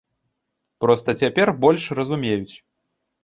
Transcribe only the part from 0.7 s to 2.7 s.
Проста цяпер больш разумеюць.